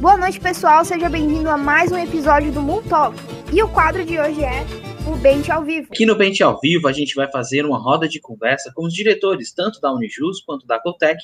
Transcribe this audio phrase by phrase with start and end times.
[0.00, 0.82] Boa noite, pessoal.
[0.82, 3.14] Seja bem-vindo a mais um episódio do Moon Talk.
[3.52, 4.64] E o quadro de hoje é
[5.06, 5.88] o Bente ao Vivo.
[5.92, 8.94] Aqui no Bente ao Vivo, a gente vai fazer uma roda de conversa com os
[8.94, 11.22] diretores, tanto da Unijus quanto da Cotec,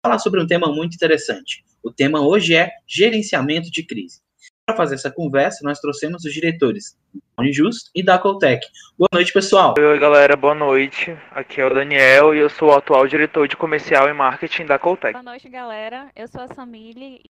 [0.00, 1.62] para falar sobre um tema muito interessante.
[1.82, 4.22] O tema hoje é gerenciamento de crise.
[4.64, 8.66] Para fazer essa conversa, nós trouxemos os diretores da Unijus e da Coltec.
[8.98, 9.74] Boa noite, pessoal.
[9.78, 11.14] Oi, galera, boa noite.
[11.30, 14.78] Aqui é o Daniel e eu sou o atual diretor de comercial e marketing da
[14.78, 15.12] Coltec.
[15.12, 16.08] Boa noite, galera.
[16.16, 17.20] Eu sou a Samile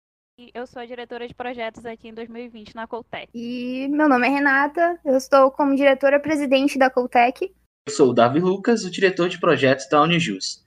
[0.52, 3.29] eu sou a diretora de projetos aqui em 2020 na Coltec.
[3.33, 7.52] E meu nome é Renata, eu estou como diretora-presidente da Coltec.
[7.87, 10.65] Eu sou o Davi Lucas, o diretor de projetos da Unijus.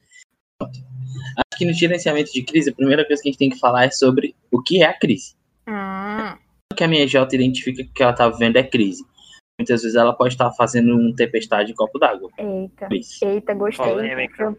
[0.62, 3.86] Acho que no gerenciamento de crise, a primeira coisa que a gente tem que falar
[3.86, 5.36] é sobre o que é a crise.
[5.68, 6.38] Hum.
[6.72, 9.04] O que a minha J identifica que ela está vivendo é crise.
[9.60, 12.30] Muitas vezes ela pode estar fazendo um tempestade em copo d'água.
[12.38, 13.26] Eita, Isso.
[13.26, 13.86] eita, gostei.
[13.86, 14.56] Polêmica.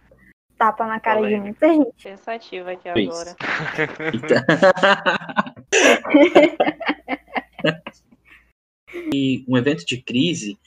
[0.58, 1.68] Tapa na cara de Polêmica.
[1.68, 2.02] muita gente.
[2.02, 3.12] Pensativa aqui Isso.
[3.12, 3.36] agora.
[9.14, 10.58] e um evento de crise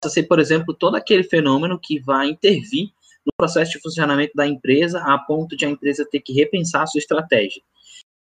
[0.00, 2.90] possa ser, por exemplo, todo aquele fenômeno que vai intervir
[3.24, 6.86] no processo de funcionamento da empresa a ponto de a empresa ter que repensar a
[6.86, 7.62] sua estratégia.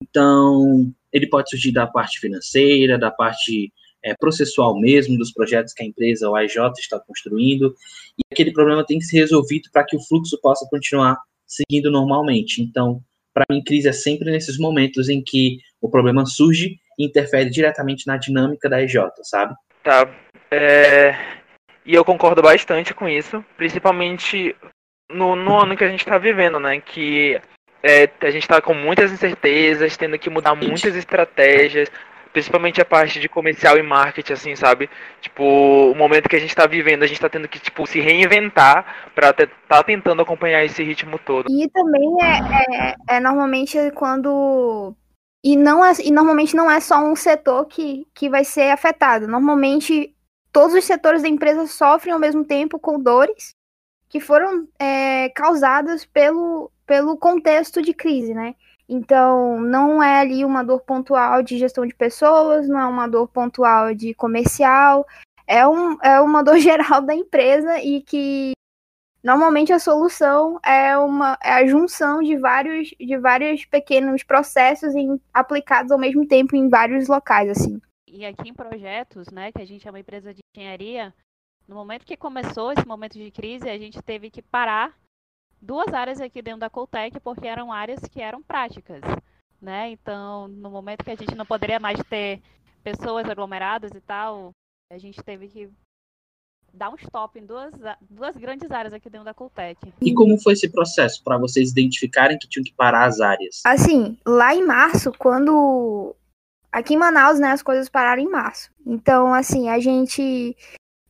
[0.02, 3.70] Então, ele pode surgir da parte financeira, da parte
[4.02, 7.74] é, processual mesmo, dos projetos que a empresa, o AJ, está construindo,
[8.18, 12.62] e aquele problema tem que ser resolvido para que o fluxo possa continuar seguindo normalmente.
[12.62, 13.00] Então,
[13.34, 18.06] para mim, crise é sempre nesses momentos em que o problema surge e interfere diretamente
[18.06, 19.54] na dinâmica da EJ, sabe?
[19.82, 20.08] Tá.
[20.50, 21.14] É,
[21.84, 24.54] E eu concordo bastante com isso, principalmente
[25.10, 26.80] no, no ano que a gente está vivendo, né?
[26.80, 27.40] Que
[27.82, 31.90] é, a gente está com muitas incertezas, tendo que mudar muitas estratégias,
[32.32, 34.88] principalmente a parte de comercial e marketing, assim, sabe?
[35.20, 38.00] Tipo, o momento que a gente está vivendo, a gente está tendo que, tipo, se
[38.00, 41.50] reinventar para estar tá tentando acompanhar esse ritmo todo.
[41.50, 44.94] E também é, é, é normalmente quando.
[45.42, 49.26] E, não é, e normalmente não é só um setor que, que vai ser afetado.
[49.26, 50.14] Normalmente
[50.52, 53.54] todos os setores da empresa sofrem ao mesmo tempo com dores
[54.08, 58.56] que foram é, causadas pelo, pelo contexto de crise, né?
[58.92, 63.28] Então, não é ali uma dor pontual de gestão de pessoas, não é uma dor
[63.28, 65.06] pontual de comercial,
[65.46, 68.50] é, um, é uma dor geral da empresa e que
[69.22, 75.20] normalmente a solução é, uma, é a junção de vários, de vários pequenos processos em,
[75.32, 77.80] aplicados ao mesmo tempo em vários locais, assim.
[78.08, 81.14] E aqui em projetos, né, que a gente é uma empresa de engenharia,
[81.68, 84.92] no momento que começou esse momento de crise, a gente teve que parar
[85.60, 89.00] duas áreas aqui dentro da Coltec, porque eram áreas que eram práticas,
[89.60, 89.90] né?
[89.90, 92.40] Então, no momento que a gente não poderia mais ter
[92.82, 94.52] pessoas aglomeradas e tal,
[94.90, 95.70] a gente teve que
[96.72, 97.72] dar um stop em duas,
[98.08, 99.92] duas grandes áreas aqui dentro da Coltec.
[100.00, 103.60] E como foi esse processo para vocês identificarem que tinham que parar as áreas?
[103.64, 106.14] Assim, lá em março, quando.
[106.72, 108.70] Aqui em Manaus, né, as coisas pararam em março.
[108.86, 110.56] Então, assim, a gente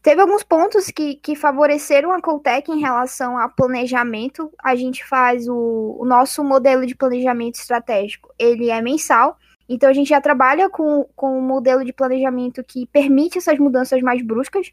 [0.03, 4.53] teve alguns pontos que, que favoreceram a Coltec em relação a planejamento.
[4.63, 9.37] A gente faz o, o nosso modelo de planejamento estratégico, ele é mensal.
[9.69, 14.03] Então, a gente já trabalha com, com um modelo de planejamento que permite essas mudanças
[14.03, 14.73] mais bruscas.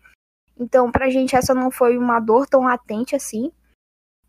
[0.60, 3.52] Então, pra gente, essa não foi uma dor tão latente assim.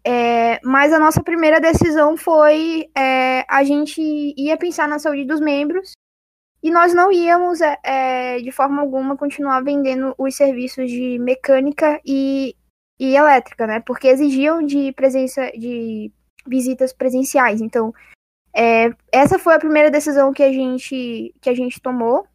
[0.04, 4.00] É, mas a nossa primeira decisão foi é, a gente
[4.36, 5.92] ia pensar na saúde dos membros
[6.62, 12.00] e nós não íamos, é, é, de forma alguma, continuar vendendo os serviços de mecânica
[12.04, 12.56] e,
[12.98, 13.80] e elétrica, né?
[13.80, 16.12] Porque exigiam de presença de
[16.46, 17.60] visitas presenciais.
[17.60, 17.94] Então,
[18.52, 22.26] é, essa foi a primeira decisão que a gente que a gente tomou.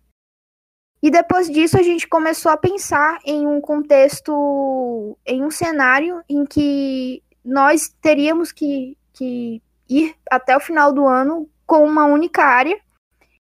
[1.01, 6.45] E depois disso a gente começou a pensar em um contexto, em um cenário em
[6.45, 12.79] que nós teríamos que, que ir até o final do ano com uma única área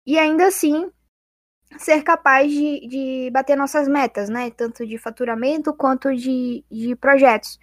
[0.06, 0.90] e ainda assim
[1.78, 4.50] ser capaz de, de bater nossas metas, né?
[4.50, 7.58] Tanto de faturamento quanto de, de projetos.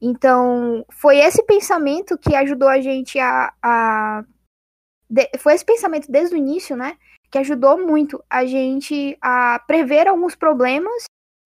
[0.00, 3.52] Então, foi esse pensamento que ajudou a gente a.
[3.62, 4.24] a
[5.08, 6.96] de- foi esse pensamento desde o início, né?
[7.30, 11.04] Que ajudou muito a gente a prever alguns problemas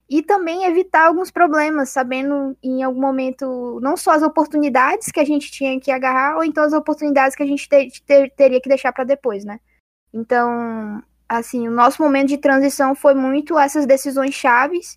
[0.09, 5.25] e também evitar alguns problemas, sabendo em algum momento não só as oportunidades que a
[5.25, 8.69] gente tinha que agarrar, ou então as oportunidades que a gente te- te- teria que
[8.69, 9.61] deixar para depois, né?
[10.15, 14.97] Então, assim, o nosso momento de transição foi muito essas decisões chaves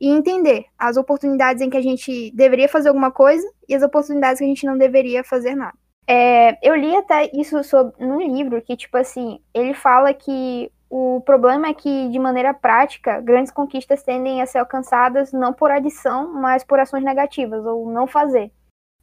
[0.00, 4.40] e entender as oportunidades em que a gente deveria fazer alguma coisa e as oportunidades
[4.40, 5.78] que a gente não deveria fazer nada.
[6.08, 11.20] É, eu li até isso sobre, num livro que, tipo assim, ele fala que o
[11.22, 16.32] problema é que, de maneira prática, grandes conquistas tendem a ser alcançadas não por adição,
[16.32, 18.52] mas por ações negativas, ou não fazer.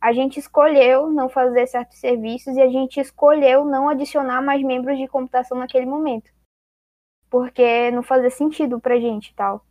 [0.04, 4.98] A gente escolheu não fazer certos serviços e a gente escolheu não adicionar mais membros
[4.98, 6.30] de computação naquele momento.
[7.30, 9.66] Porque não fazia sentido pra gente e tal.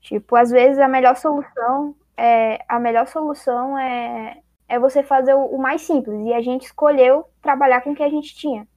[0.00, 5.46] Tipo, às vezes a melhor solução é a melhor solução é, é você fazer o,
[5.46, 6.24] o mais simples.
[6.24, 8.68] E a gente escolheu trabalhar com o que a gente tinha.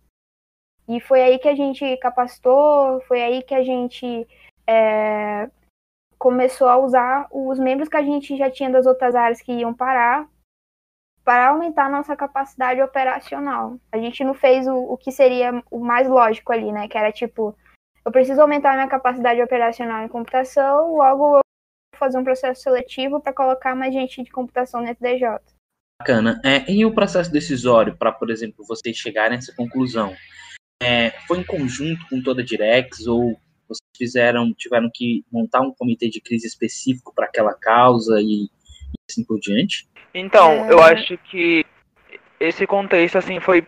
[0.87, 4.27] E foi aí que a gente capacitou, foi aí que a gente
[4.65, 5.51] é,
[6.17, 9.71] começou a usar os membros que a gente já tinha das outras áreas que iam
[9.71, 10.27] parar
[11.29, 13.79] para aumentar a nossa capacidade operacional.
[13.91, 16.87] A gente não fez o, o que seria o mais lógico ali, né?
[16.87, 17.55] Que era tipo,
[18.03, 21.39] eu preciso aumentar a minha capacidade operacional em computação, logo eu vou
[21.99, 25.37] fazer um processo seletivo para colocar mais gente de computação no FDJ.
[26.01, 26.41] Bacana.
[26.43, 30.15] É, e o processo decisório para, por exemplo, vocês chegarem nessa conclusão?
[30.81, 35.75] É, foi em conjunto com toda a Direx ou vocês fizeram, tiveram que montar um
[35.75, 38.49] comitê de crise específico para aquela causa e, e
[39.07, 39.87] assim por diante?
[40.13, 40.73] Então, é...
[40.73, 41.65] eu acho que
[42.39, 43.65] esse contexto, assim, foi.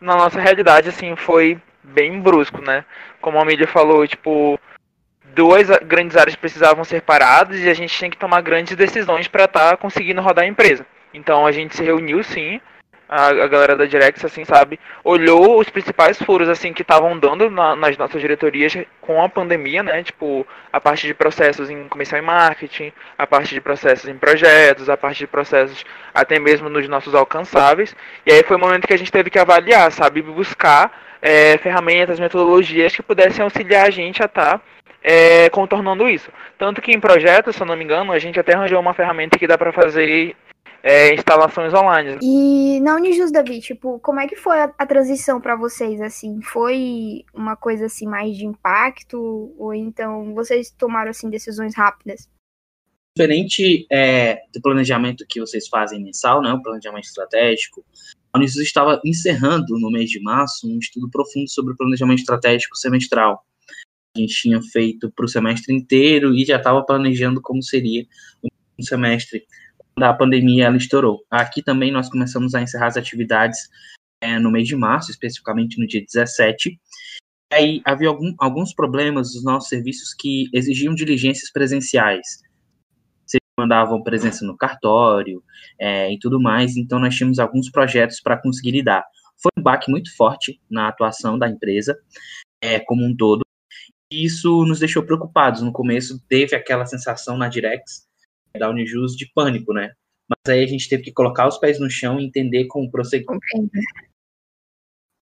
[0.00, 2.84] Na nossa realidade, assim, foi bem brusco, né?
[3.20, 4.58] Como a mídia falou, tipo,
[5.34, 9.44] duas grandes áreas precisavam ser paradas e a gente tinha que tomar grandes decisões para
[9.44, 10.86] estar tá conseguindo rodar a empresa.
[11.12, 12.60] Então a gente se reuniu sim,
[13.08, 17.48] a, a galera da Direx, assim, sabe, olhou os principais furos, assim, que estavam dando
[17.50, 22.18] na, nas nossas diretorias com a pandemia, né, tipo, a parte de processos em comissão
[22.18, 26.86] e marketing, a parte de processos em projetos, a parte de processos até mesmo nos
[26.88, 27.96] nossos alcançáveis,
[28.26, 32.20] e aí foi o momento que a gente teve que avaliar, sabe, buscar é, ferramentas,
[32.20, 34.60] metodologias que pudessem auxiliar a gente a estar tá,
[35.02, 36.30] é, contornando isso.
[36.58, 39.38] Tanto que em projetos, se eu não me engano, a gente até arranjou uma ferramenta
[39.38, 40.36] que dá para fazer
[40.82, 42.18] é, instalações online.
[42.22, 46.40] E na Unijus, Davi, tipo, como é que foi a, a transição para vocês, assim?
[46.42, 49.54] Foi uma coisa, assim, mais de impacto?
[49.58, 52.28] Ou então vocês tomaram, assim, decisões rápidas?
[53.16, 57.84] Diferente é, do planejamento que vocês fazem mensal, né, o planejamento estratégico,
[58.32, 62.76] a Unijus estava encerrando, no mês de março, um estudo profundo sobre o planejamento estratégico
[62.76, 63.44] semestral.
[64.16, 68.06] A gente tinha feito para o semestre inteiro e já estava planejando como seria
[68.44, 69.44] um semestre
[69.98, 71.24] da pandemia ela estourou.
[71.30, 73.68] Aqui também nós começamos a encerrar as atividades
[74.20, 76.78] é, no mês de março, especificamente no dia 17.
[77.52, 82.42] Aí havia algum, alguns problemas dos nossos serviços que exigiam diligências presenciais.
[83.26, 85.42] Vocês mandavam presença no cartório
[85.78, 89.04] é, e tudo mais, então nós tínhamos alguns projetos para conseguir lidar.
[89.42, 91.98] Foi um baque muito forte na atuação da empresa
[92.62, 93.42] é, como um todo.
[94.12, 95.62] E isso nos deixou preocupados.
[95.62, 98.07] No começo teve aquela sensação na Direx
[98.56, 99.92] da Unijus de pânico, né?
[100.28, 103.26] Mas aí a gente teve que colocar os pés no chão e entender como prosseguir.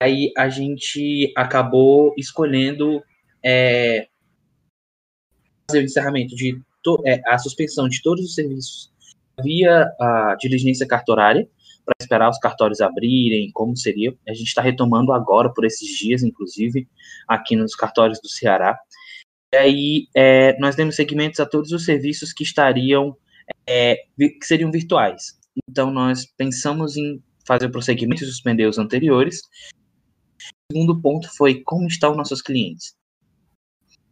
[0.01, 3.03] Aí a gente acabou escolhendo
[3.43, 4.07] é,
[5.69, 6.59] fazer o encerramento de
[7.05, 8.91] é, a suspensão de todos os serviços
[9.43, 11.47] via a diligência cartorária
[11.85, 14.15] para esperar os cartórios abrirem, como seria.
[14.27, 16.87] A gente está retomando agora, por esses dias, inclusive,
[17.27, 18.77] aqui nos cartórios do Ceará.
[19.53, 23.17] E aí é, nós demos segmentos a todos os serviços que estariam,
[23.67, 25.39] é, que seriam virtuais.
[25.67, 29.41] Então nós pensamos em fazer o prosseguimento e suspender os anteriores.
[30.71, 32.95] O segundo ponto foi como estão nossos clientes.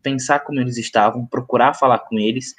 [0.01, 2.55] Pensar como eles estavam, procurar falar com eles,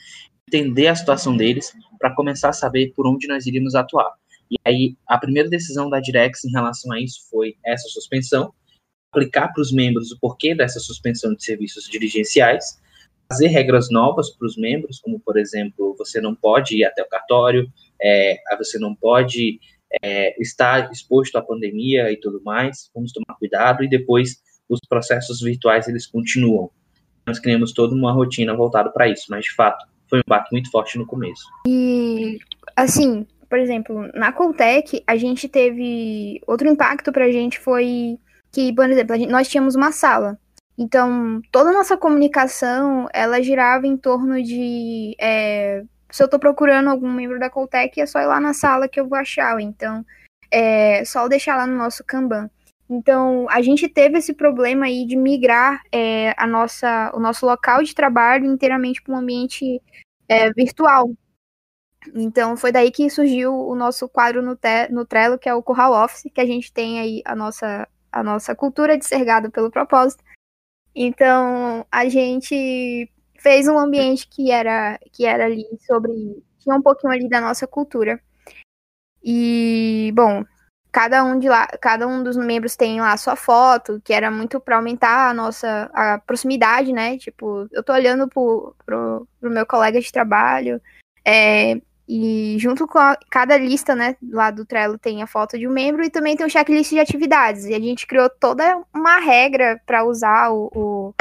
[0.47, 4.13] entender a situação deles, para começar a saber por onde nós iríamos atuar.
[4.51, 8.53] E aí, a primeira decisão da Direx em relação a isso foi essa suspensão,
[9.11, 12.81] aplicar para os membros o porquê dessa suspensão de serviços dirigenciais,
[13.31, 17.09] fazer regras novas para os membros, como, por exemplo, você não pode ir até o
[17.09, 19.61] cartório, é, você não pode
[20.03, 25.41] é, estar exposto à pandemia e tudo mais, vamos tomar cuidado, e depois os processos
[25.41, 26.71] virtuais, eles continuam.
[27.27, 30.71] Nós criamos toda uma rotina voltada para isso, mas, de fato, foi um impacto muito
[30.71, 31.45] forte no começo.
[31.67, 32.39] E,
[32.77, 36.41] assim, por exemplo, na Coltec, a gente teve...
[36.47, 38.19] Outro impacto para a gente foi
[38.53, 40.39] que, por exemplo, gente, nós tínhamos uma sala.
[40.77, 45.17] Então, toda a nossa comunicação, ela girava em torno de...
[45.21, 48.89] É, se eu estou procurando algum membro da Coltec, é só ir lá na sala
[48.89, 49.61] que eu vou achar.
[49.61, 50.05] Então,
[50.51, 52.49] é só deixar lá no nosso Kanban.
[52.89, 57.83] Então, a gente teve esse problema aí de migrar é, a nossa, o nosso local
[57.83, 59.83] de trabalho inteiramente para um ambiente
[60.29, 61.11] é, virtual.
[62.15, 65.63] Então, foi daí que surgiu o nosso quadro no, te, no Trello, que é o
[65.63, 67.87] Curral Office, que a gente tem aí a nossa
[68.19, 70.23] a nossa cultura de ser gado pelo propósito.
[70.95, 77.13] Então, a gente fez um ambiente que era que era ali sobre tinha um pouquinho
[77.13, 78.21] ali da nossa cultura.
[79.23, 80.45] E, bom,
[80.93, 84.61] cada um de lá, cada um dos membros tem lá sua foto, que era muito
[84.61, 87.19] para aumentar a nossa a proximidade, né?
[87.19, 90.81] Tipo, eu tô olhando pro, pro, pro meu colega de trabalho,
[91.25, 95.69] é, E junto com a, cada lista, né, lá do Trello tem a foto de
[95.69, 97.67] um membro e também tem o checklist de atividades.
[97.67, 101.15] E a gente criou toda uma regra para usar o, o,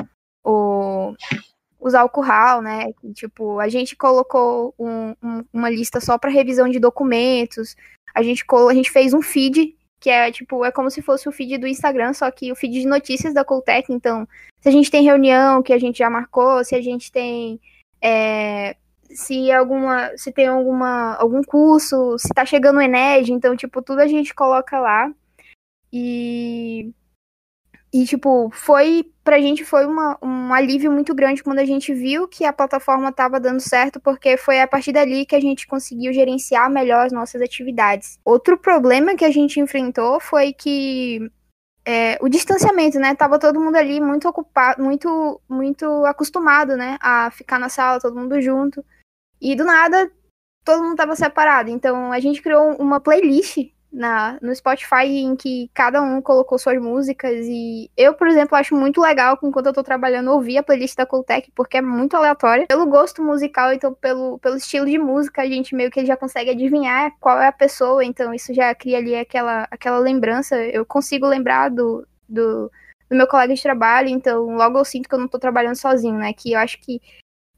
[0.45, 1.13] o,
[1.77, 2.93] usar o curral, né?
[3.13, 7.75] Tipo, a gente colocou um, um, uma lista só para revisão de documentos.
[8.15, 11.31] A gente, a gente fez um feed que é tipo, é como se fosse o
[11.31, 13.91] feed do Instagram, só que o feed de notícias da Coltec.
[13.91, 14.27] Então,
[14.61, 17.59] se a gente tem reunião que a gente já marcou, se a gente tem.
[18.01, 18.77] É,
[19.09, 20.11] se alguma.
[20.17, 24.33] Se tem alguma, algum curso, se tá chegando o Ened, então, tipo, tudo a gente
[24.33, 25.11] coloca lá.
[25.91, 26.93] E
[27.93, 29.11] e, tipo, foi.
[29.23, 33.09] Pra gente foi uma, um alívio muito grande quando a gente viu que a plataforma
[33.09, 37.11] estava dando certo, porque foi a partir dali que a gente conseguiu gerenciar melhor as
[37.11, 38.19] nossas atividades.
[38.23, 41.29] Outro problema que a gente enfrentou foi que
[41.85, 43.15] é, o distanciamento, né?
[43.15, 46.97] Tava todo mundo ali muito ocupado, muito, muito acostumado, né?
[47.01, 48.83] A ficar na sala, todo mundo junto.
[49.41, 50.11] E do nada,
[50.63, 51.69] todo mundo tava separado.
[51.69, 53.57] Então a gente criou uma playlist
[53.91, 58.75] na, no Spotify em que cada um colocou suas músicas e eu, por exemplo, acho
[58.75, 62.67] muito legal enquanto eu tô trabalhando ouvir a playlist da Coltec porque é muito aleatória.
[62.67, 66.51] Pelo gosto musical, então pelo, pelo estilo de música, a gente meio que já consegue
[66.51, 70.55] adivinhar qual é a pessoa, então isso já cria ali aquela, aquela lembrança.
[70.57, 72.69] Eu consigo lembrar do, do,
[73.09, 76.17] do meu colega de trabalho, então logo eu sinto que eu não tô trabalhando sozinho,
[76.17, 76.33] né?
[76.33, 77.01] Que eu acho que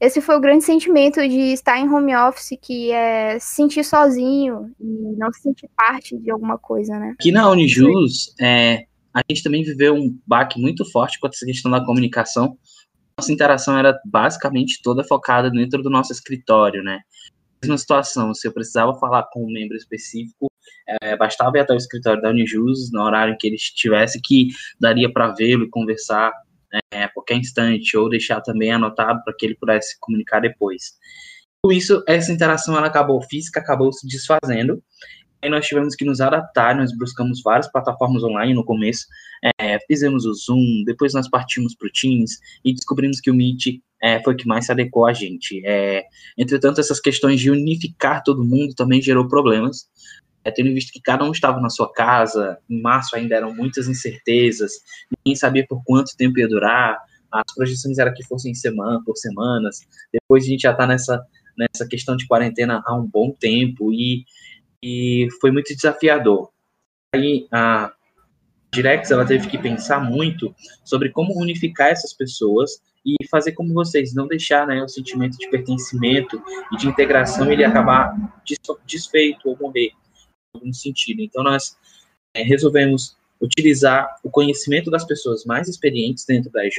[0.00, 4.74] esse foi o grande sentimento de estar em home office, que é se sentir sozinho
[4.80, 7.14] e não se sentir parte de alguma coisa, né?
[7.18, 11.70] Aqui na Unijus, é, a gente também viveu um baque muito forte com essa questão
[11.70, 12.56] da comunicação.
[13.18, 17.00] Nossa interação era basicamente toda focada dentro do nosso escritório, né?
[17.62, 20.50] Mesma situação, se eu precisava falar com um membro específico,
[21.02, 24.48] é, bastava ir até o escritório da Unijus, no horário que ele estivesse, que
[24.80, 26.32] daria para vê-lo e conversar
[26.92, 30.94] é, a qualquer instante, ou deixar também anotado para que ele pudesse comunicar depois.
[31.62, 34.82] Com isso, essa interação ela acabou física, acabou se desfazendo.
[35.42, 39.06] Aí nós tivemos que nos adaptar, nós buscamos várias plataformas online no começo,
[39.58, 43.80] é, fizemos o Zoom, depois nós partimos para o Teams e descobrimos que o Meet
[44.02, 45.62] é, foi o que mais se adequou a gente.
[45.64, 46.04] É,
[46.36, 49.88] entretanto, essas questões de unificar todo mundo também gerou problemas,
[50.44, 53.88] é, tendo visto que cada um estava na sua casa, em março ainda eram muitas
[53.88, 54.72] incertezas,
[55.18, 56.98] ninguém sabia por quanto tempo ia durar,
[57.30, 59.80] as projeções eram que fossem semana por semanas,
[60.12, 61.24] depois a gente já está nessa,
[61.56, 64.24] nessa questão de quarentena há um bom tempo e,
[64.82, 66.50] e foi muito desafiador.
[67.14, 67.92] Aí a
[68.72, 70.54] Direx ela teve que pensar muito
[70.84, 75.48] sobre como unificar essas pessoas e fazer como vocês, não deixar né, o sentimento de
[75.48, 76.42] pertencimento
[76.72, 78.14] e de integração ele acabar
[78.86, 79.90] desfeito ou morrer
[80.54, 81.22] algum sentido.
[81.22, 81.76] Então, nós
[82.34, 86.78] é, resolvemos utilizar o conhecimento das pessoas mais experientes dentro da EJ,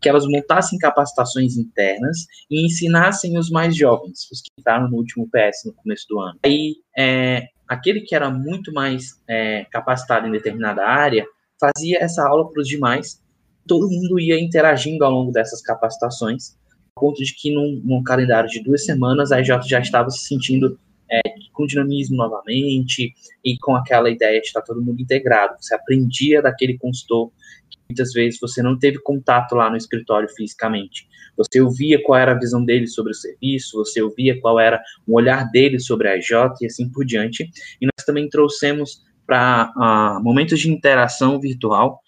[0.00, 5.28] que elas montassem capacitações internas e ensinassem os mais jovens, os que estavam no último
[5.28, 6.38] PS no começo do ano.
[6.42, 11.26] Aí, é, aquele que era muito mais é, capacitado em determinada área
[11.60, 13.20] fazia essa aula para os demais.
[13.66, 16.56] Todo mundo ia interagindo ao longo dessas capacitações,
[16.96, 20.20] ao ponto de que num, num calendário de duas semanas a EJ já estava se
[20.20, 20.78] sentindo
[21.10, 21.20] é,
[21.58, 23.12] com dinamismo novamente
[23.44, 25.56] e com aquela ideia de estar todo mundo integrado.
[25.60, 27.32] Você aprendia daquele consultor
[27.68, 31.08] que muitas vezes você não teve contato lá no escritório fisicamente.
[31.36, 35.16] Você ouvia qual era a visão dele sobre o serviço, você ouvia qual era o
[35.16, 37.50] olhar dele sobre a EJ e assim por diante.
[37.80, 42.00] E nós também trouxemos para uh, momentos de interação virtual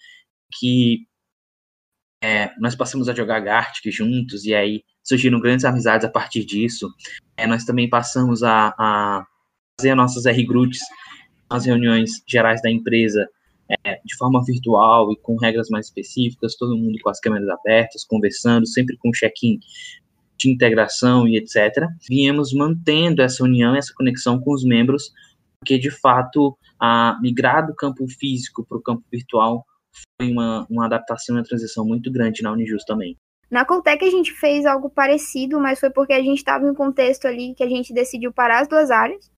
[0.59, 1.07] que
[2.23, 6.89] é, nós passamos a jogar Gartic juntos e aí surgiram grandes amizades a partir disso.
[7.37, 9.27] É, nós também passamos a, a
[9.81, 10.79] fazer as nossas R-Groups,
[11.49, 13.27] as reuniões gerais da empresa,
[13.85, 18.05] é, de forma virtual e com regras mais específicas, todo mundo com as câmeras abertas,
[18.05, 19.59] conversando, sempre com check-in
[20.37, 21.87] de integração e etc.
[22.07, 25.13] Viemos mantendo essa união, essa conexão com os membros,
[25.59, 29.65] porque de fato a migrar do campo físico para o campo virtual
[30.21, 33.17] foi uma, uma adaptação uma transição muito grande na Unijus também.
[33.51, 36.75] Na Coltec a gente fez algo parecido, mas foi porque a gente estava em um
[36.75, 39.31] contexto ali que a gente decidiu parar as duas áreas.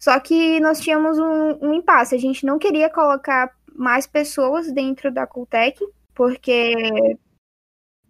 [0.00, 2.14] Só que nós tínhamos um, um impasse.
[2.14, 5.78] A gente não queria colocar mais pessoas dentro da Coltec,
[6.14, 6.74] porque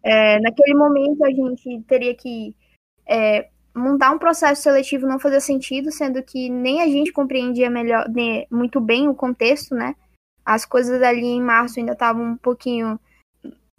[0.02, 2.54] é, naquele momento a gente teria que
[3.06, 8.08] é, montar um processo seletivo não fazia sentido, sendo que nem a gente compreendia melhor,
[8.08, 9.94] né, muito bem o contexto, né?
[10.44, 12.98] As coisas ali em março ainda estavam um pouquinho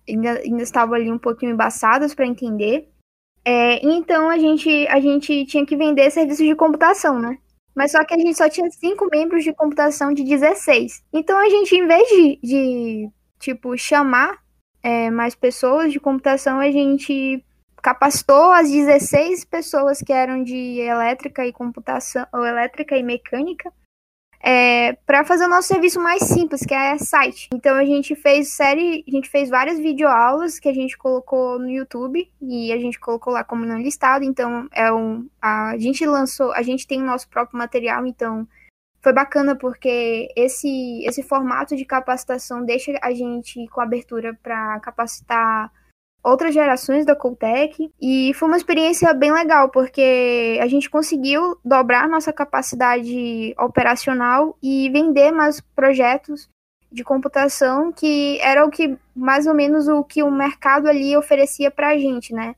[0.08, 2.90] ainda, ainda estavam ali um pouquinho embaçadas para entender.
[3.44, 7.38] É, então a gente, a gente tinha que vender serviços de computação, né?
[7.76, 11.04] Mas só que a gente só tinha cinco membros de computação de 16.
[11.14, 13.10] Então a gente, em vez de, de
[13.40, 14.38] tipo, chamar
[14.84, 17.44] é, mais pessoas de computação, a gente
[17.82, 23.72] capacitou as 16 pessoas que eram de elétrica e computação, ou elétrica e mecânica,
[24.44, 27.50] é, para fazer o nosso serviço mais simples, que é site.
[27.54, 31.70] Então a gente fez série, a gente fez várias videoaulas que a gente colocou no
[31.70, 34.26] YouTube e a gente colocou lá como não listado.
[34.26, 38.48] Então é um, a gente lançou, a gente tem o nosso próprio material, então
[39.00, 45.72] foi bacana porque esse esse formato de capacitação deixa a gente com abertura para capacitar
[46.24, 52.08] outras gerações da Coltec e foi uma experiência bem legal porque a gente conseguiu dobrar
[52.08, 56.48] nossa capacidade operacional e vender mais projetos
[56.92, 61.72] de computação que era o que mais ou menos o que o mercado ali oferecia
[61.72, 62.56] para a gente, né?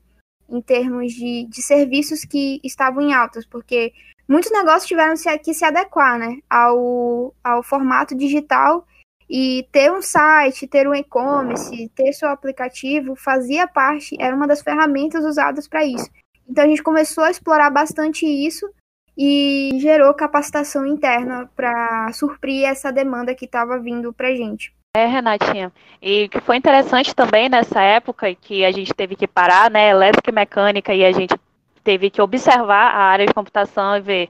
[0.48, 3.92] Em termos de, de serviços que estavam em altas, porque
[4.28, 8.86] muitos negócios tiveram que se adequar, né, ao, ao formato digital
[9.28, 14.62] e ter um site, ter um e-commerce, ter seu aplicativo fazia parte, era uma das
[14.62, 16.08] ferramentas usadas para isso.
[16.48, 18.68] Então a gente começou a explorar bastante isso
[19.16, 24.74] e gerou capacitação interna para suprir essa demanda que estava vindo para gente.
[24.96, 25.72] É, Renatinha.
[26.00, 29.90] E o que foi interessante também nessa época que a gente teve que parar, né,
[29.90, 31.34] elétrica e mecânica, e a gente
[31.82, 34.28] teve que observar a área de computação e ver,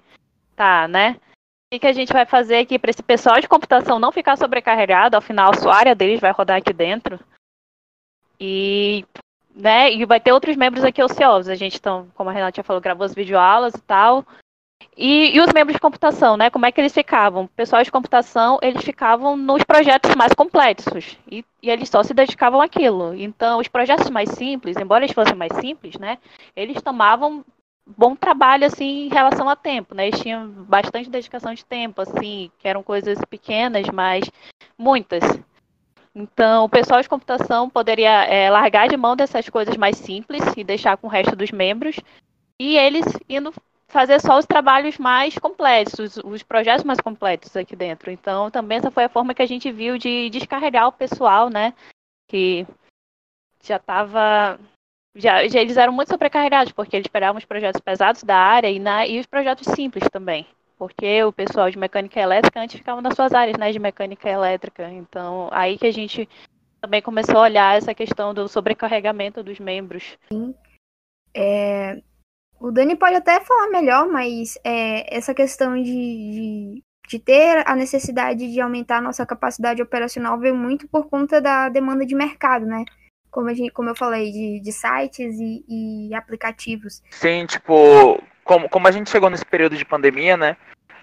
[0.57, 1.17] tá, né?
[1.75, 5.17] O que a gente vai fazer aqui para esse pessoal de computação não ficar sobrecarregado?
[5.17, 7.19] Afinal, a área deles vai rodar aqui dentro.
[8.39, 9.05] E,
[9.55, 11.49] né, e vai ter outros membros aqui ociosos.
[11.49, 14.25] A gente, então, como a Renata já falou, gravou as videoaulas e tal.
[14.97, 16.51] E, e, os membros de computação, né?
[16.51, 17.45] Como é que eles ficavam?
[17.45, 21.19] O pessoal de computação, eles ficavam nos projetos mais complexos.
[21.29, 23.15] E, e, eles só se dedicavam àquilo.
[23.15, 26.19] Então, os projetos mais simples, embora eles fossem mais simples, né?
[26.55, 27.45] Eles tomavam
[27.87, 30.09] bom trabalho assim em relação a tempo, né?
[30.09, 34.31] Eles tinham bastante dedicação de tempo, assim, que eram coisas pequenas, mas
[34.77, 35.23] muitas.
[36.15, 40.63] Então, o pessoal de computação poderia é, largar de mão dessas coisas mais simples e
[40.63, 41.97] deixar com o resto dos membros,
[42.59, 43.53] e eles indo
[43.89, 48.11] fazer só os trabalhos mais completos, os projetos mais completos aqui dentro.
[48.11, 51.75] Então, também essa foi a forma que a gente viu de descarregar o pessoal, né?
[52.29, 52.67] Que
[53.63, 54.59] já estava
[55.15, 58.79] já, já eles eram muito sobrecarregados, porque eles pegavam os projetos pesados da área e,
[58.79, 60.47] na, e os projetos simples também.
[60.77, 64.91] Porque o pessoal de mecânica elétrica antes ficava nas suas áreas né, de mecânica elétrica.
[64.91, 66.29] Então, aí que a gente
[66.81, 70.19] também começou a olhar essa questão do sobrecarregamento dos membros.
[70.31, 70.55] Sim.
[71.35, 72.03] É,
[72.61, 77.77] o Dani pode até falar melhor, mas é, essa questão de, de, de, ter a
[77.77, 82.67] necessidade de aumentar a nossa capacidade operacional veio muito por conta da demanda de mercado,
[82.67, 82.85] né?
[83.35, 87.03] Como, a gente, como eu falei, de, de sites e, e aplicativos.
[87.11, 90.57] Sim, tipo, como, como a gente chegou nesse período de pandemia, né?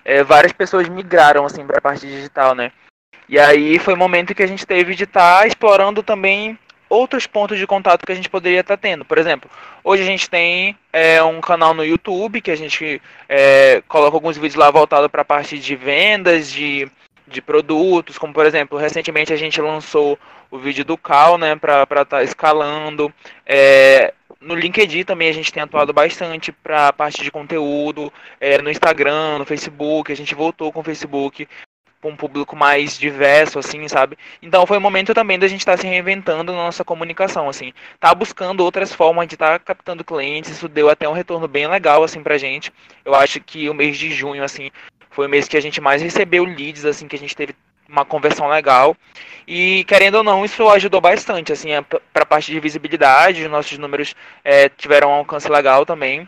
[0.06, 2.72] É, várias pessoas migraram assim para a parte digital, né?
[3.28, 6.58] E aí foi o momento que a gente teve de estar tá explorando também
[6.89, 9.04] outros pontos de contato que a gente poderia estar tá tendo.
[9.04, 9.52] Por exemplo,
[9.84, 14.38] hoje a gente tem é, um canal no YouTube que a gente é, coloca alguns
[14.38, 16.89] vídeos lá voltados para a parte de vendas, de,
[17.32, 20.17] de produtos, como por exemplo, recentemente a gente lançou
[20.50, 23.12] o vídeo do Cal, né, para estar tá escalando.
[23.46, 28.62] É, no LinkedIn também a gente tem atuado bastante para a parte de conteúdo, é,
[28.62, 31.48] no Instagram, no Facebook, a gente voltou com o Facebook
[32.02, 34.17] para um público mais diverso, assim, sabe?
[34.41, 37.72] Então foi o momento também da gente estar tá se reinventando na nossa comunicação, assim,
[38.00, 41.67] tá buscando outras formas de estar tá captando clientes, isso deu até um retorno bem
[41.67, 42.74] legal, assim, pra gente.
[43.06, 44.72] Eu acho que o mês de junho, assim,
[45.12, 47.54] foi o mês que a gente mais recebeu leads, assim, que a gente teve
[47.88, 48.95] uma conversão legal.
[49.47, 51.69] E querendo ou não, isso ajudou bastante, assim,
[52.13, 56.28] para a parte de visibilidade, os nossos números é, tiveram um alcance legal também.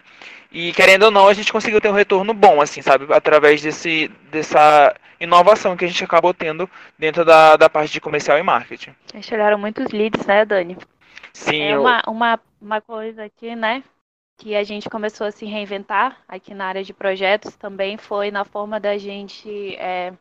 [0.51, 3.11] E querendo ou não, a gente conseguiu ter um retorno bom, assim, sabe?
[3.11, 6.69] Através desse, dessa inovação que a gente acabou tendo
[6.99, 8.93] dentro da, da parte de comercial e marketing.
[9.21, 10.77] Chegaram muitos leads, né, Dani?
[11.31, 11.61] Sim.
[11.61, 11.81] É eu...
[11.81, 13.83] uma, uma, uma coisa aqui, né?
[14.37, 18.43] Que a gente começou a se reinventar aqui na área de projetos também foi na
[18.43, 20.13] forma da gente é,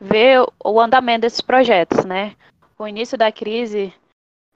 [0.00, 2.34] ver o andamento desses projetos, né?
[2.76, 3.94] Com o início da crise,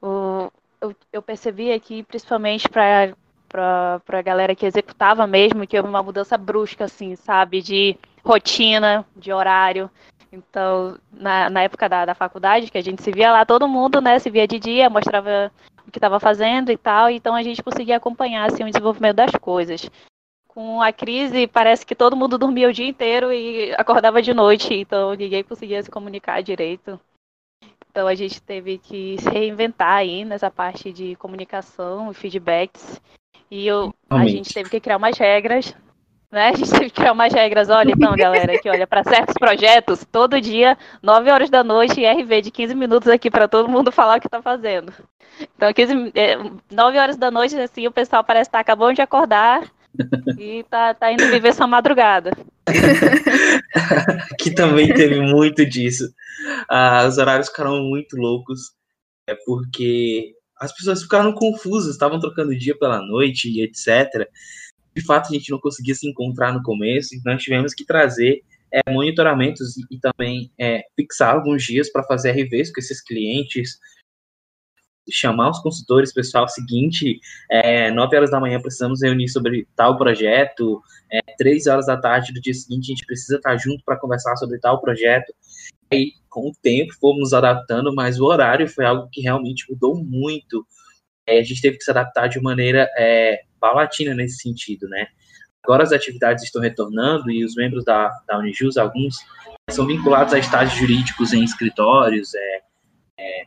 [0.02, 0.50] o,
[0.81, 3.14] eu, eu percebi aqui, principalmente para
[3.48, 7.62] para a galera que executava mesmo, que houve uma mudança brusca, assim, sabe?
[7.62, 9.90] De rotina, de horário.
[10.31, 14.00] Então, na, na época da, da faculdade, que a gente se via lá, todo mundo,
[14.00, 15.50] né, se via de dia, mostrava
[15.87, 19.33] o que estava fazendo e tal, então a gente conseguia acompanhar, assim, o desenvolvimento das
[19.33, 19.90] coisas
[20.57, 24.72] com a crise, parece que todo mundo dormia o dia inteiro e acordava de noite,
[24.72, 26.99] então ninguém conseguia se comunicar direito.
[27.90, 33.01] Então a gente teve que se reinventar aí nessa parte de comunicação e feedbacks.
[33.51, 35.75] E eu, a gente teve que criar umas regras.
[36.37, 36.49] Né?
[36.49, 37.70] A gente teve que criar umas regras.
[37.70, 42.42] Olha, então, galera, que olha, para certos projetos, todo dia, 9 horas da noite, RV
[42.42, 44.92] de 15 minutos aqui para todo mundo falar o que está fazendo.
[45.57, 46.37] Então, 15, é,
[46.70, 49.62] 9 horas da noite, assim, o pessoal parece estar tá acabando de acordar
[50.38, 52.33] e tá, tá indo viver essa madrugada.
[54.38, 56.05] que também teve muito disso.
[56.68, 58.72] Ah, os horários ficaram muito loucos,
[59.27, 64.29] é porque as pessoas ficaram confusas, estavam trocando dia pela noite e etc.
[64.96, 68.42] De fato, a gente não conseguia se encontrar no começo, então nós tivemos que trazer
[68.72, 73.78] é, monitoramentos e, e também é, fixar alguns dias para fazer RVs com esses clientes,
[75.11, 80.80] chamar os consultores, pessoal, seguinte, é, 9 horas da manhã precisamos reunir sobre tal projeto,
[81.12, 84.35] é, 3 horas da tarde do dia seguinte a gente precisa estar junto para conversar
[84.37, 85.30] sobre tal projeto.
[85.92, 90.66] E com o tempo fomos adaptando, mas o horário foi algo que realmente mudou muito.
[91.26, 95.08] É, a gente teve que se adaptar de maneira é, paulatina nesse sentido, né?
[95.64, 99.16] Agora as atividades estão retornando e os membros da, da Unijus, alguns,
[99.68, 102.60] são vinculados a estágios jurídicos em escritórios, é,
[103.18, 103.46] é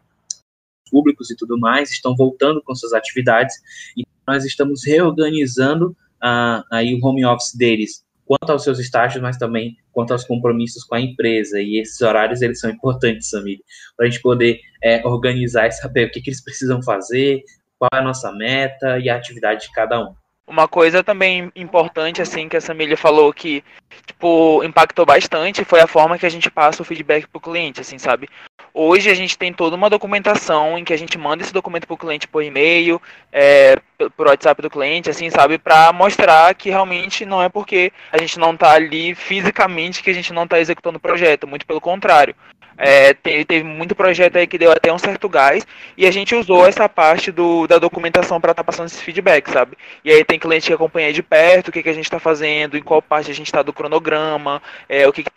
[0.91, 3.55] públicos e tudo mais estão voltando com suas atividades
[3.95, 9.37] e nós estamos reorganizando uh, aí o home office deles quanto aos seus estágios, mas
[9.37, 11.59] também quanto aos compromissos com a empresa.
[11.59, 13.57] E esses horários eles são importantes, Samir,
[13.97, 17.41] para a gente poder é, organizar e saber o que, que eles precisam fazer,
[17.79, 20.13] qual é a nossa meta e a atividade de cada um.
[20.45, 23.63] Uma coisa também importante, assim, que a Samília falou que,
[24.05, 27.99] tipo, impactou bastante foi a forma que a gente passa o feedback pro cliente, assim,
[27.99, 28.27] sabe?
[28.73, 31.93] Hoje a gente tem toda uma documentação em que a gente manda esse documento para
[31.93, 32.99] o cliente por e-mail,
[33.31, 33.75] é,
[34.17, 38.39] por WhatsApp do cliente, assim, sabe, para mostrar que realmente não é porque a gente
[38.39, 42.35] não está ali fisicamente que a gente não está executando o projeto, muito pelo contrário.
[42.81, 46.33] É, teve, teve, muito projeto aí que deu até um certo gás e a gente
[46.33, 49.77] usou essa parte do, da documentação para estar tá passando esse feedback, sabe?
[50.03, 52.77] E aí tem cliente que acompanha de perto o que, que a gente está fazendo,
[52.77, 55.29] em qual parte a gente está do cronograma, é, o que, que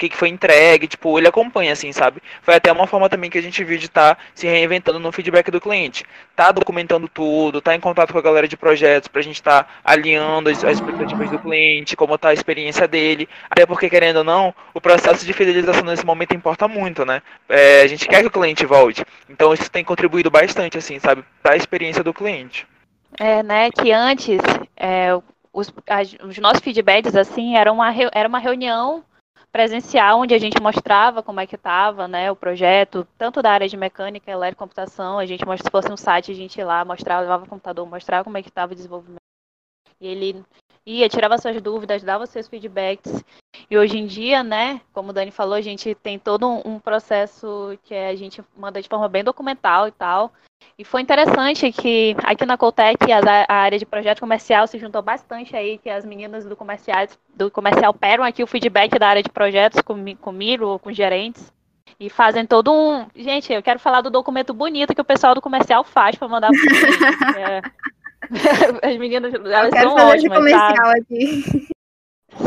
[0.00, 2.22] que, que foi entregue, tipo, ele acompanha, assim, sabe?
[2.40, 5.12] Foi até uma forma também que a gente viu de estar tá se reinventando no
[5.12, 6.06] feedback do cliente.
[6.34, 9.70] Tá documentando tudo, tá em contato com a galera de projetos pra gente estar tá
[9.84, 13.28] alinhando as, as, expectativas do cliente, como tá a experiência dele.
[13.50, 17.20] Até porque, querendo ou não, o processo de fidelização nesse momento importa muito, né?
[17.46, 19.04] É, a gente quer que o cliente volte.
[19.28, 21.22] Então isso tem contribuído bastante, assim, sabe?
[21.42, 22.66] Pra experiência do cliente.
[23.18, 24.40] É, né, que antes
[24.74, 25.10] é,
[25.52, 29.04] os, as, os nossos feedbacks, assim, era uma, era uma reunião
[29.52, 33.68] presencial, onde a gente mostrava como é que estava né, o projeto, tanto da área
[33.68, 37.22] de mecânica, elétrica computação, a gente se fosse um site, a gente ia lá, mostrava,
[37.22, 39.20] levava o computador, mostrava como é que estava o desenvolvimento.
[40.00, 40.44] E ele
[40.86, 43.24] ia, tirava suas dúvidas, dava seus feedbacks.
[43.70, 47.78] E hoje em dia, né, como o Dani falou, a gente tem todo um, processo
[47.84, 50.32] que a gente manda de forma bem documental e tal.
[50.78, 55.54] E foi interessante que aqui na Coltec a, área de projeto comercial se juntou bastante
[55.54, 59.28] aí, que as meninas do comercial, do comercial peram aqui o feedback da área de
[59.28, 61.52] projetos com, comigo ou com gerentes.
[61.98, 63.06] E fazem todo um.
[63.14, 66.50] Gente, eu quero falar do documento bonito que o pessoal do comercial faz para mandar
[66.50, 67.62] para é...
[68.82, 71.00] As meninas, elas são ótimas, comercial sabe?
[71.00, 71.68] Aqui.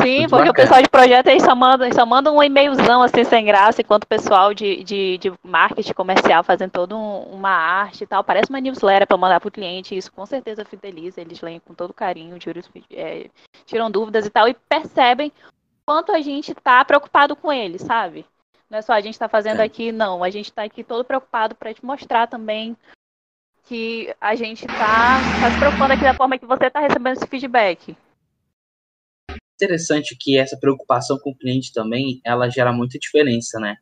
[0.01, 3.45] Sim, porque o pessoal de projeto aí só manda, só manda um e-mailzão assim sem
[3.45, 8.07] graça, enquanto o pessoal de, de, de marketing comercial fazendo toda um, uma arte e
[8.07, 8.23] tal.
[8.23, 11.73] Parece uma newsletter para mandar para o cliente, isso com certeza fideliza, eles leem com
[11.73, 12.37] todo carinho,
[12.91, 13.29] é,
[13.65, 15.31] tiram dúvidas e tal, e percebem
[15.85, 18.25] quanto a gente está preocupado com eles, sabe?
[18.69, 19.65] Não é só a gente está fazendo é.
[19.65, 20.23] aqui, não.
[20.23, 22.75] A gente está aqui todo preocupado para te mostrar também
[23.65, 27.27] que a gente está tá se preocupando aqui da forma que você está recebendo esse
[27.27, 27.95] feedback
[29.63, 33.75] interessante que essa preocupação com o cliente também, ela gera muita diferença, né?